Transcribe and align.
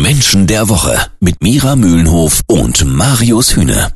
Menschen 0.00 0.46
der 0.46 0.68
Woche 0.68 0.98
mit 1.20 1.42
Mira 1.42 1.76
Mühlenhof 1.76 2.40
und 2.46 2.84
Marius 2.84 3.54
Hühne. 3.56 3.92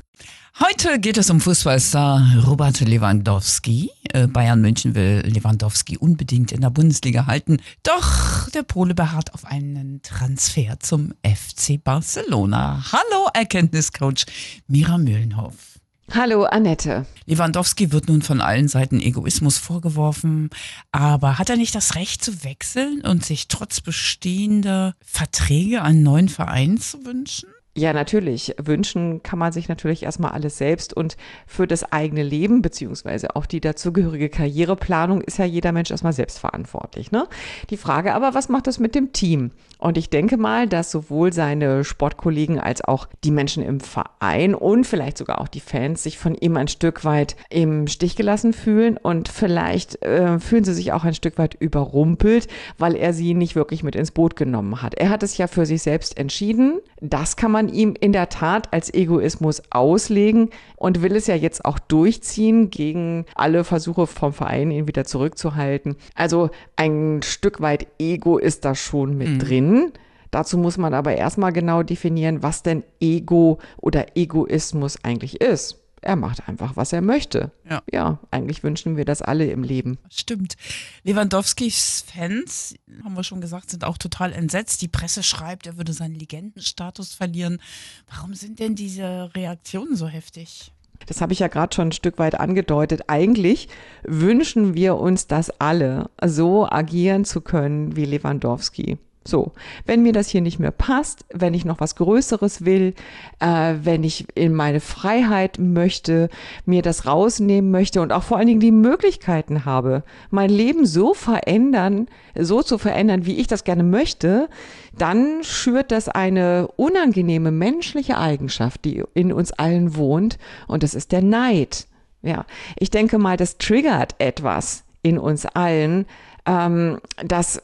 Heute 0.61 0.99
geht 0.99 1.17
es 1.17 1.30
um 1.30 1.41
Fußballstar 1.41 2.45
Robert 2.46 2.80
Lewandowski. 2.80 3.91
Äh, 4.13 4.27
Bayern 4.27 4.61
München 4.61 4.95
will 4.95 5.23
Lewandowski 5.27 5.97
unbedingt 5.97 6.53
in 6.53 6.61
der 6.61 6.71
Bundesliga 6.71 7.27
halten. 7.27 7.59
Doch 7.83 8.48
der 8.51 8.62
Pole 8.62 8.95
beharrt 8.95 9.32
auf 9.35 9.45
einen 9.45 10.03
Transfer 10.03 10.79
zum 10.80 11.12
FC 11.23 11.82
Barcelona. 11.82 12.85
Hallo 12.93 13.29
Erkenntniscoach 13.33 14.27
Mira 14.67 14.99
Mühlenhof. 14.99 15.76
Hallo 16.12 16.45
Annette. 16.45 17.04
Lewandowski 17.27 17.91
wird 17.91 18.09
nun 18.09 18.23
von 18.23 18.41
allen 18.41 18.68
Seiten 18.68 19.00
Egoismus 19.00 19.59
vorgeworfen, 19.59 20.50
aber 20.93 21.38
hat 21.38 21.50
er 21.50 21.56
nicht 21.56 21.75
das 21.75 21.96
Recht 21.96 22.25
zu 22.25 22.45
wechseln 22.45 23.00
und 23.02 23.25
sich 23.25 23.48
trotz 23.48 23.80
bestehender 23.80 24.95
Verträge 25.05 25.82
einen 25.82 26.05
neuen 26.05 26.29
Verein 26.29 26.79
zu 26.79 27.05
wünschen? 27.05 27.48
Ja, 27.79 27.93
natürlich. 27.93 28.55
Wünschen 28.57 29.23
kann 29.23 29.39
man 29.39 29.53
sich 29.53 29.69
natürlich 29.69 30.03
erstmal 30.03 30.33
alles 30.33 30.57
selbst 30.57 30.95
und 30.95 31.19
für 31.47 31.67
das 31.67 31.93
eigene 31.93 32.23
Leben 32.23 32.62
beziehungsweise 32.62 33.37
auch 33.37 33.45
die 33.45 33.61
dazugehörige 33.61 34.30
Karriereplanung 34.30 35.21
ist 35.21 35.39
ja 35.39 35.45
jeder 35.45 35.73
Mensch 35.73 35.91
erstmal 35.91 36.15
selbst 36.15 36.39
verantwortlich. 36.39 37.12
Ne? 37.12 37.27
Die 37.69 37.77
Frage 37.77 38.15
aber, 38.15 38.33
was 38.33 38.48
macht 38.48 38.67
das 38.67 38.79
mit 38.79 38.95
dem 38.95 39.12
Team? 39.12 39.51
Und 39.77 39.98
ich 39.98 40.09
denke 40.09 40.39
mal, 40.39 40.67
dass 40.67 40.91
sowohl 40.91 41.34
seine 41.34 41.84
Sportkollegen 41.84 42.59
als 42.59 42.83
auch 42.83 43.09
die 43.25 43.31
Menschen 43.31 43.62
im 43.62 43.81
Verein 43.81 44.55
und 44.55 44.87
vielleicht 44.87 45.19
sogar 45.19 45.39
auch 45.39 45.48
die 45.48 45.61
Fans 45.61 46.03
sich 46.03 46.17
von 46.17 46.34
ihm 46.34 46.56
ein 46.56 46.69
Stück 46.69 47.05
weit 47.05 47.37
im 47.51 47.89
Stich 47.89 48.17
gelassen 48.17 48.55
fühlen 48.55 48.97
und 48.97 49.29
vielleicht 49.29 50.03
äh, 50.03 50.41
fühlen 50.41 50.65
sie 50.65 50.73
sich 50.73 50.95
auch 50.95 51.05
ein 51.05 51.12
Stück 51.12 51.37
weit 51.37 51.56
überrumpelt, 51.61 52.48
weil 52.79 52.97
er 52.97 53.12
sie 53.12 53.34
nicht 53.34 53.55
wirklich 53.55 53.83
mit 53.83 53.97
ins 53.97 54.12
Boot 54.12 54.34
genommen 54.34 54.81
hat. 54.81 54.95
Er 54.95 55.11
hat 55.11 55.23
es 55.23 55.37
ja 55.37 55.47
für 55.47 55.67
sich 55.67 55.83
selbst 55.83 56.17
entschieden. 56.17 56.81
Das 57.00 57.36
kann 57.36 57.50
man 57.50 57.68
ihm 57.68 57.95
in 57.98 58.12
der 58.12 58.28
Tat 58.28 58.73
als 58.73 58.92
Egoismus 58.92 59.62
auslegen 59.70 60.50
und 60.77 61.03
will 61.03 61.14
es 61.14 61.27
ja 61.27 61.34
jetzt 61.34 61.64
auch 61.64 61.78
durchziehen 61.78 62.70
gegen 62.70 63.27
alle 63.34 63.64
Versuche 63.64 64.06
vom 64.06 64.33
Verein, 64.33 64.70
ihn 64.70 64.88
wieder 64.88 65.05
zurückzuhalten. 65.05 65.97
Also 66.14 66.50
ein 66.77 67.20
Stück 67.22 67.61
weit 67.61 67.86
Ego 67.98 68.38
ist 68.38 68.64
da 68.64 68.75
schon 68.75 69.19
mit 69.19 69.28
mhm. 69.28 69.38
drin. 69.38 69.92
Dazu 70.30 70.58
muss 70.58 70.78
man 70.78 70.94
aber 70.94 71.14
erstmal 71.14 71.53
genau 71.53 71.83
definieren, 71.83 72.42
was 72.42 72.62
denn 72.62 72.83
Ego 73.00 73.58
oder 73.77 74.16
Egoismus 74.16 74.97
eigentlich 75.03 75.41
ist. 75.41 75.86
Er 76.07 76.15
macht 76.15 76.49
einfach, 76.49 76.77
was 76.77 76.93
er 76.93 77.01
möchte. 77.01 77.51
Ja. 77.69 77.83
ja, 77.91 78.21
eigentlich 78.31 78.62
wünschen 78.62 78.97
wir 78.97 79.05
das 79.05 79.23
alle 79.23 79.51
im 79.51 79.65
Leben. 79.65 79.99
Stimmt. 80.09 80.57
Lewandowskis 81.03 82.05
Fans, 82.07 82.77
haben 83.03 83.17
wir 83.17 83.25
schon 83.25 83.41
gesagt, 83.41 83.71
sind 83.71 83.83
auch 83.83 83.99
total 83.99 84.33
entsetzt. 84.33 84.83
Die 84.83 84.89
Presse 84.89 85.25
schreibt, 85.25 85.67
er 85.67 85.79
würde 85.79 85.93
seinen 85.93 86.15
Legendenstatus 86.15 87.12
verlieren. 87.12 87.61
Warum 88.09 88.34
sind 88.34 88.61
denn 88.61 88.77
diese 88.77 89.34
Reaktionen 89.34 89.97
so 89.97 90.07
heftig? 90.07 90.71
Das 91.07 91.21
habe 91.21 91.33
ich 91.33 91.41
ja 91.41 91.49
gerade 91.49 91.75
schon 91.75 91.89
ein 91.89 91.93
Stück 91.93 92.21
weit 92.21 92.39
angedeutet. 92.39 93.03
Eigentlich 93.09 93.69
wünschen 94.05 94.75
wir 94.75 94.99
uns 94.99 95.27
das 95.27 95.51
alle, 95.61 96.09
so 96.25 96.69
agieren 96.71 97.25
zu 97.25 97.41
können 97.41 97.97
wie 97.97 98.05
Lewandowski. 98.05 98.97
So, 99.27 99.52
wenn 99.84 100.02
mir 100.02 100.12
das 100.12 100.28
hier 100.28 100.41
nicht 100.41 100.58
mehr 100.58 100.70
passt, 100.70 101.24
wenn 101.32 101.52
ich 101.52 101.64
noch 101.64 101.80
was 101.80 101.96
Größeres 101.96 102.64
will, 102.64 102.94
äh, 103.41 103.74
wenn 103.82 104.05
ich 104.05 104.27
in 104.36 104.55
meine 104.55 104.80
Freiheit 104.80 105.58
möchte, 105.58 106.28
mir 106.64 106.82
das 106.82 107.06
rausnehmen 107.06 107.70
möchte 107.70 108.00
und 108.00 108.12
auch 108.12 108.22
vor 108.22 108.38
allen 108.38 108.47
Dingen 108.47 108.60
die 108.60 108.70
Möglichkeiten 108.70 109.64
habe, 109.64 110.04
mein 110.30 110.50
Leben 110.50 110.86
so 110.86 111.12
verändern, 111.12 112.06
so 112.38 112.62
zu 112.62 112.78
verändern, 112.78 113.27
wie 113.27 113.38
ich 113.38 113.48
das 113.48 113.64
gerne 113.64 113.82
möchte, 113.82 114.48
dann 114.97 115.42
schürt 115.42 115.91
das 115.91 116.08
eine 116.08 116.69
unangenehme 116.77 117.50
menschliche 117.50 118.19
Eigenschaft, 118.19 118.84
die 118.84 119.02
in 119.14 119.32
uns 119.32 119.52
allen 119.52 119.97
wohnt, 119.97 120.38
und 120.69 120.82
das 120.82 120.94
ist 120.94 121.12
der 121.12 121.22
Neid. 121.22 121.86
Ja, 122.22 122.47
ich 122.77 122.91
denke 122.91 123.19
mal, 123.19 123.36
das 123.36 123.58
triggert 123.58 124.15
etwas 124.19 124.84
in 125.03 125.19
uns 125.19 125.47
allen, 125.47 126.06
ähm, 126.47 126.98
das 127.25 127.62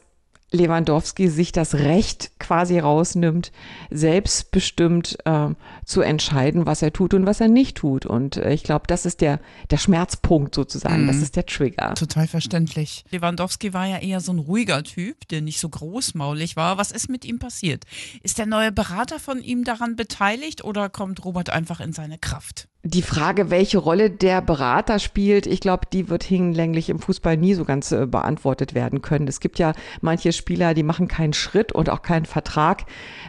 Lewandowski 0.53 1.29
sich 1.29 1.51
das 1.51 1.75
Recht 1.75 2.39
quasi 2.39 2.79
rausnimmt, 2.79 3.51
selbstbestimmt 3.89 5.17
äh, 5.25 5.49
zu 5.83 6.01
entscheiden, 6.01 6.65
was 6.65 6.81
er 6.81 6.93
tut 6.93 7.13
und 7.13 7.25
was 7.25 7.41
er 7.41 7.47
nicht 7.47 7.77
tut. 7.77 8.05
Und 8.05 8.37
äh, 8.37 8.53
ich 8.53 8.63
glaube, 8.63 8.85
das 8.87 9.05
ist 9.05 9.21
der, 9.21 9.39
der 9.71 9.77
Schmerzpunkt 9.77 10.53
sozusagen, 10.53 11.03
mhm. 11.03 11.07
das 11.07 11.17
ist 11.17 11.35
der 11.35 11.45
Trigger. 11.45 11.95
Total 11.95 12.27
verständlich. 12.27 13.03
Lewandowski 13.09 13.73
war 13.73 13.87
ja 13.87 13.97
eher 13.97 14.19
so 14.19 14.31
ein 14.31 14.39
ruhiger 14.39 14.83
Typ, 14.83 15.27
der 15.29 15.41
nicht 15.41 15.59
so 15.59 15.69
großmaulig 15.69 16.55
war. 16.55 16.77
Was 16.77 16.91
ist 16.91 17.09
mit 17.09 17.25
ihm 17.25 17.39
passiert? 17.39 17.85
Ist 18.21 18.37
der 18.37 18.45
neue 18.45 18.71
Berater 18.71 19.19
von 19.19 19.41
ihm 19.41 19.63
daran 19.63 19.95
beteiligt 19.95 20.63
oder 20.63 20.89
kommt 20.89 21.25
Robert 21.25 21.49
einfach 21.49 21.79
in 21.79 21.93
seine 21.93 22.19
Kraft? 22.19 22.67
Die 22.85 23.01
Frage, 23.01 23.49
welche 23.49 23.77
Rolle 23.77 24.09
der 24.09 24.41
Berater 24.41 24.99
spielt, 24.99 25.47
ich 25.47 25.61
glaube, 25.61 25.87
die 25.93 26.09
wird 26.09 26.21
hinlänglich 26.21 26.89
im 26.89 26.99
Fußball 26.99 27.37
nie 27.37 27.53
so 27.53 27.63
ganz 27.63 27.93
äh, 27.93 28.05
beantwortet 28.05 28.73
werden 28.73 29.01
können. 29.01 29.25
Es 29.29 29.39
gibt 29.39 29.57
ja 29.57 29.71
manche 30.01 30.33
Spieler, 30.33 30.73
die 30.73 30.83
machen 30.83 31.07
keinen 31.07 31.31
Schritt 31.31 31.71
und 31.71 31.89
auch 31.89 32.01
keinen 32.01 32.25
Vertrag 32.25 32.83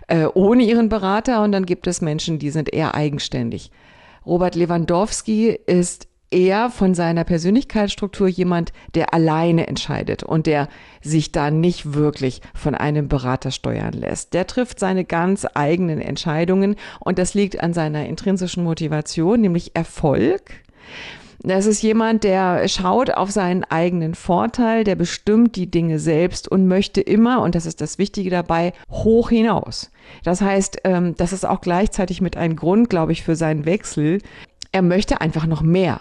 äh, 0.09 0.27
ohne 0.27 0.65
ihren 0.65 0.89
Berater 0.89 1.45
und 1.45 1.53
dann 1.53 1.67
gibt 1.67 1.87
es 1.87 2.01
Menschen, 2.01 2.41
die 2.41 2.51
sind 2.51 2.73
eher 2.73 2.97
eigenständig. 2.97 3.71
Robert 4.27 4.57
Lewandowski 4.57 5.51
ist 5.51 6.09
eher 6.34 6.69
von 6.69 6.95
seiner 6.95 7.25
Persönlichkeitsstruktur 7.25 8.27
jemand, 8.27 8.72
der 8.95 9.15
alleine 9.15 9.69
entscheidet 9.69 10.25
und 10.25 10.47
der 10.47 10.69
sich 11.00 11.33
da 11.33 11.50
nicht 11.50 11.95
wirklich 11.95 12.41
von 12.55 12.75
einem 12.75 13.09
Berater 13.09 13.53
steuern 13.53 13.93
lässt. 13.93 14.34
Der 14.34 14.47
trifft 14.47 14.81
seine 14.81 15.05
ganz 15.05 15.47
eigenen 15.55 16.00
Entscheidungen 16.00 16.75
und 17.00 17.19
das 17.19 17.34
liegt 17.34 17.61
an 17.61 17.73
seiner 17.73 18.06
intrinsischen 18.06 18.65
Motivation, 18.65 19.41
nämlich 19.41 19.77
Erfolg. 19.77 20.65
Das 21.47 21.67
ist 21.67 21.83
jemand, 21.83 22.25
der 22.25 22.67
schaut 22.69 23.11
auf 23.11 23.31
seinen 23.31 23.65
eigenen 23.65 24.15
Vorteil, 24.15 24.83
der 24.83 24.97
bestimmt 24.97 25.56
die 25.56 25.71
Dinge 25.71 25.99
selbst 25.99 26.49
und 26.49 26.67
möchte 26.67 27.03
immer, 27.03 27.43
und 27.43 27.55
das 27.55 27.67
ist 27.67 27.83
das 27.83 27.99
Wichtige 27.99 28.31
dabei, 28.31 28.73
hoch 28.91 29.28
hinaus. 29.28 29.91
Das 30.25 30.41
heißt, 30.41 30.78
ähm, 30.84 31.15
das 31.17 31.34
ist 31.34 31.44
auch 31.44 31.61
gleichzeitig 31.61 32.23
mit 32.23 32.39
einem 32.39 32.56
Grund, 32.56 32.89
glaube 32.89 33.12
ich, 33.12 33.23
für 33.23 33.37
seinen 33.37 33.67
Wechsel. 33.67 34.21
Er 34.73 34.81
möchte 34.81 35.21
einfach 35.21 35.47
noch 35.47 35.61
mehr. 35.61 36.00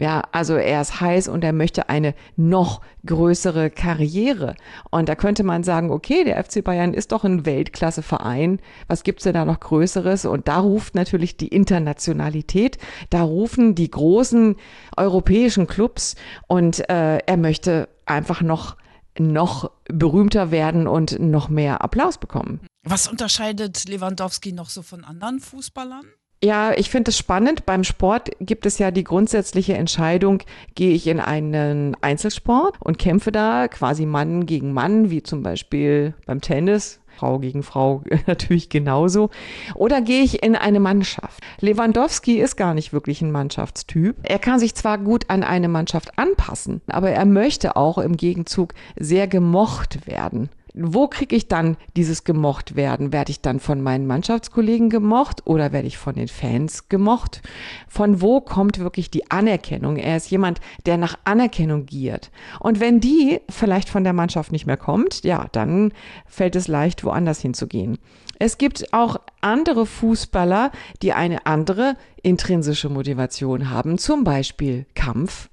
Ja, 0.00 0.22
also 0.30 0.54
er 0.54 0.80
ist 0.80 1.00
heiß 1.00 1.26
und 1.26 1.42
er 1.42 1.52
möchte 1.52 1.88
eine 1.88 2.14
noch 2.36 2.82
größere 3.04 3.68
Karriere. 3.68 4.54
Und 4.90 5.08
da 5.08 5.16
könnte 5.16 5.42
man 5.42 5.64
sagen, 5.64 5.90
okay, 5.90 6.22
der 6.22 6.42
FC 6.42 6.62
Bayern 6.62 6.94
ist 6.94 7.10
doch 7.10 7.24
ein 7.24 7.44
Weltklasseverein. 7.44 8.60
Was 8.86 9.02
gibt's 9.02 9.24
denn 9.24 9.34
da 9.34 9.44
noch 9.44 9.58
Größeres? 9.58 10.24
Und 10.24 10.46
da 10.46 10.60
ruft 10.60 10.94
natürlich 10.94 11.36
die 11.36 11.48
Internationalität, 11.48 12.78
da 13.10 13.22
rufen 13.22 13.74
die 13.74 13.90
großen 13.90 14.54
europäischen 14.96 15.66
Clubs 15.66 16.14
und 16.46 16.88
äh, 16.88 17.18
er 17.18 17.36
möchte 17.36 17.88
einfach 18.06 18.40
noch 18.40 18.76
noch 19.20 19.72
berühmter 19.86 20.52
werden 20.52 20.86
und 20.86 21.18
noch 21.18 21.48
mehr 21.48 21.82
Applaus 21.82 22.18
bekommen. 22.18 22.60
Was 22.84 23.08
unterscheidet 23.08 23.88
Lewandowski 23.88 24.52
noch 24.52 24.70
so 24.70 24.82
von 24.82 25.02
anderen 25.04 25.40
Fußballern? 25.40 26.06
Ja, 26.42 26.72
ich 26.72 26.88
finde 26.88 27.10
es 27.10 27.18
spannend. 27.18 27.66
Beim 27.66 27.82
Sport 27.82 28.30
gibt 28.40 28.64
es 28.64 28.78
ja 28.78 28.92
die 28.92 29.02
grundsätzliche 29.02 29.74
Entscheidung, 29.74 30.42
gehe 30.76 30.92
ich 30.92 31.08
in 31.08 31.18
einen 31.18 31.96
Einzelsport 32.00 32.76
und 32.80 32.96
kämpfe 32.98 33.32
da 33.32 33.66
quasi 33.66 34.06
Mann 34.06 34.46
gegen 34.46 34.72
Mann, 34.72 35.10
wie 35.10 35.22
zum 35.22 35.42
Beispiel 35.42 36.14
beim 36.26 36.40
Tennis. 36.40 37.00
Frau 37.18 37.40
gegen 37.40 37.64
Frau 37.64 38.02
natürlich 38.28 38.68
genauso. 38.68 39.30
Oder 39.74 40.00
gehe 40.00 40.22
ich 40.22 40.44
in 40.44 40.54
eine 40.54 40.78
Mannschaft? 40.78 41.42
Lewandowski 41.58 42.38
ist 42.38 42.54
gar 42.56 42.74
nicht 42.74 42.92
wirklich 42.92 43.20
ein 43.20 43.32
Mannschaftstyp. 43.32 44.14
Er 44.22 44.38
kann 44.38 44.60
sich 44.60 44.76
zwar 44.76 44.98
gut 44.98 45.24
an 45.26 45.42
eine 45.42 45.66
Mannschaft 45.66 46.16
anpassen, 46.16 46.80
aber 46.86 47.10
er 47.10 47.24
möchte 47.24 47.74
auch 47.74 47.98
im 47.98 48.16
Gegenzug 48.16 48.74
sehr 48.96 49.26
gemocht 49.26 50.06
werden 50.06 50.50
wo 50.74 51.08
kriege 51.08 51.34
ich 51.34 51.48
dann 51.48 51.76
dieses 51.96 52.24
gemocht 52.24 52.76
werden? 52.76 53.12
Werde 53.12 53.30
ich 53.30 53.40
dann 53.40 53.60
von 53.60 53.80
meinen 53.80 54.06
Mannschaftskollegen 54.06 54.90
gemocht 54.90 55.46
oder 55.46 55.72
werde 55.72 55.88
ich 55.88 55.98
von 55.98 56.14
den 56.14 56.28
Fans 56.28 56.88
gemocht? 56.88 57.42
Von 57.88 58.20
wo 58.20 58.40
kommt 58.40 58.78
wirklich 58.78 59.10
die 59.10 59.30
Anerkennung? 59.30 59.96
Er 59.96 60.16
ist 60.16 60.30
jemand, 60.30 60.60
der 60.86 60.96
nach 60.96 61.18
Anerkennung 61.24 61.86
giert. 61.86 62.30
Und 62.60 62.80
wenn 62.80 63.00
die 63.00 63.40
vielleicht 63.48 63.88
von 63.88 64.04
der 64.04 64.12
Mannschaft 64.12 64.52
nicht 64.52 64.66
mehr 64.66 64.76
kommt, 64.76 65.24
ja, 65.24 65.46
dann 65.52 65.92
fällt 66.26 66.56
es 66.56 66.68
leicht, 66.68 67.04
woanders 67.04 67.40
hinzugehen. 67.40 67.98
Es 68.38 68.56
gibt 68.56 68.92
auch 68.92 69.20
andere 69.40 69.84
Fußballer, 69.84 70.70
die 71.02 71.12
eine 71.12 71.46
andere 71.46 71.96
intrinsische 72.22 72.88
Motivation 72.88 73.70
haben, 73.70 73.98
zum 73.98 74.22
Beispiel 74.22 74.86
Kampf 74.94 75.48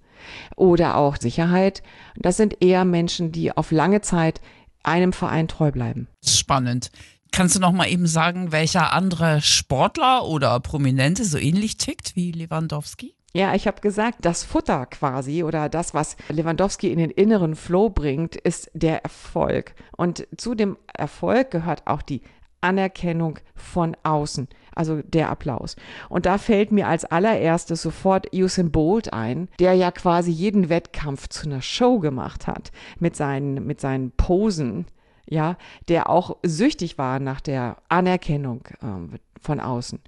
oder 0.55 0.97
auch 0.97 1.17
Sicherheit. 1.17 1.81
Das 2.17 2.37
sind 2.37 2.61
eher 2.61 2.85
Menschen, 2.85 3.31
die 3.31 3.55
auf 3.55 3.71
lange 3.71 4.01
Zeit 4.01 4.39
einem 4.85 5.13
Verein 5.13 5.47
treu 5.47 5.71
bleiben. 5.71 6.07
Spannend. 6.25 6.91
Kannst 7.31 7.55
du 7.55 7.59
noch 7.59 7.73
mal 7.73 7.89
eben 7.89 8.07
sagen, 8.07 8.51
welcher 8.51 8.93
andere 8.93 9.41
Sportler 9.41 10.25
oder 10.25 10.59
Prominente 10.61 11.25
so 11.25 11.37
ähnlich 11.37 11.77
tickt 11.77 12.15
wie 12.15 12.31
Lewandowski? 12.31 13.13
Ja, 13.35 13.53
ich 13.53 13.67
habe 13.67 13.81
gesagt, 13.81 14.19
das 14.21 14.45
Futter 14.45 14.85
quasi 14.85 15.43
oder 15.43 15.67
das, 15.67 15.93
was 15.93 16.15
Lewandowski 16.29 16.89
in 16.89 16.99
den 16.99 17.09
inneren 17.09 17.57
Flow 17.57 17.89
bringt, 17.89 18.37
ist 18.37 18.71
der 18.73 19.03
Erfolg. 19.03 19.75
Und 19.97 20.25
zu 20.37 20.55
dem 20.55 20.77
Erfolg 20.93 21.51
gehört 21.51 21.85
auch 21.85 22.01
die 22.01 22.21
Anerkennung 22.65 23.39
von 23.55 23.95
außen, 24.03 24.47
also 24.73 25.01
der 25.03 25.29
Applaus. 25.29 25.75
Und 26.09 26.25
da 26.25 26.37
fällt 26.37 26.71
mir 26.71 26.87
als 26.87 27.05
allererstes 27.05 27.81
sofort 27.81 28.27
Usain 28.33 28.71
Bolt 28.71 29.13
ein, 29.13 29.47
der 29.59 29.73
ja 29.73 29.91
quasi 29.91 30.31
jeden 30.31 30.69
Wettkampf 30.69 31.29
zu 31.29 31.47
einer 31.47 31.61
Show 31.61 31.99
gemacht 31.99 32.47
hat 32.47 32.71
mit 32.99 33.15
seinen, 33.15 33.65
mit 33.65 33.79
seinen 33.79 34.11
Posen, 34.11 34.85
ja, 35.27 35.57
der 35.87 36.09
auch 36.09 36.37
süchtig 36.43 36.97
war 36.97 37.19
nach 37.19 37.39
der 37.39 37.77
Anerkennung 37.87 38.63
äh, 38.81 39.17
von 39.39 39.59
außen. 39.59 39.99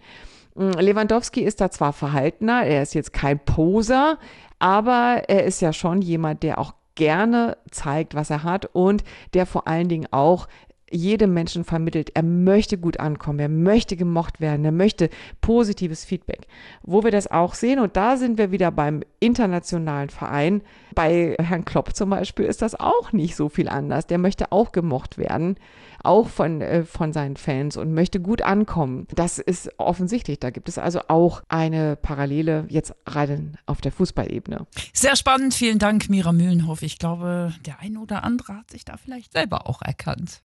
Mm, 0.55 0.71
Lewandowski 0.71 1.41
ist 1.41 1.61
da 1.61 1.69
zwar 1.71 1.93
verhaltener, 1.93 2.63
er 2.65 2.81
ist 2.81 2.95
jetzt 2.95 3.13
kein 3.13 3.39
Poser, 3.39 4.17
aber 4.59 5.23
er 5.27 5.45
ist 5.45 5.61
ja 5.61 5.71
schon 5.71 6.01
jemand, 6.01 6.43
der 6.43 6.57
auch 6.57 6.73
gerne 6.97 7.57
zeigt, 7.69 8.15
was 8.15 8.29
er 8.29 8.43
hat 8.43 8.65
und 8.73 9.03
der 9.33 9.45
vor 9.45 9.67
allen 9.67 9.87
Dingen 9.87 10.07
auch 10.11 10.47
jedem 10.91 11.33
Menschen 11.33 11.63
vermittelt, 11.63 12.11
er 12.13 12.23
möchte 12.23 12.77
gut 12.77 12.99
ankommen, 12.99 13.39
er 13.39 13.49
möchte 13.49 13.95
gemocht 13.95 14.39
werden, 14.39 14.65
er 14.65 14.71
möchte 14.71 15.09
positives 15.41 16.05
Feedback. 16.05 16.47
Wo 16.83 17.03
wir 17.03 17.11
das 17.11 17.29
auch 17.29 17.53
sehen, 17.53 17.79
und 17.79 17.97
da 17.97 18.17
sind 18.17 18.37
wir 18.37 18.51
wieder 18.51 18.71
beim 18.71 19.01
internationalen 19.19 20.09
Verein, 20.09 20.61
bei 20.95 21.35
Herrn 21.39 21.65
Klopp 21.65 21.95
zum 21.95 22.09
Beispiel 22.09 22.45
ist 22.45 22.61
das 22.61 22.79
auch 22.79 23.11
nicht 23.11 23.35
so 23.35 23.49
viel 23.49 23.69
anders. 23.69 24.07
Der 24.07 24.17
möchte 24.17 24.51
auch 24.51 24.71
gemocht 24.71 25.17
werden, 25.19 25.55
auch 26.03 26.27
von, 26.27 26.61
äh, 26.61 26.83
von 26.83 27.13
seinen 27.13 27.37
Fans 27.37 27.77
und 27.77 27.93
möchte 27.93 28.19
gut 28.19 28.41
ankommen. 28.41 29.07
Das 29.13 29.37
ist 29.37 29.69
offensichtlich. 29.77 30.39
Da 30.39 30.49
gibt 30.49 30.69
es 30.69 30.77
also 30.77 31.01
auch 31.07 31.43
eine 31.49 31.97
Parallele 31.97 32.65
jetzt 32.69 32.95
rein 33.05 33.57
auf 33.65 33.81
der 33.81 33.91
Fußballebene. 33.91 34.65
Sehr 34.93 35.15
spannend. 35.15 35.53
Vielen 35.53 35.79
Dank, 35.79 36.09
Mira 36.09 36.31
Mühlenhoff. 36.31 36.81
Ich 36.81 36.97
glaube, 36.97 37.53
der 37.65 37.79
eine 37.79 37.99
oder 37.99 38.23
andere 38.23 38.55
hat 38.55 38.71
sich 38.71 38.85
da 38.85 38.97
vielleicht 38.97 39.33
selber 39.33 39.69
auch 39.69 39.81
erkannt. 39.81 40.41